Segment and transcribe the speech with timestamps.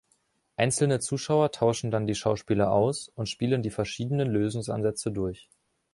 [0.57, 5.47] Einzelne Zuschauer tauschen dann die Schauspieler aus und spielen die verschiedenen Lösungsansätze durch.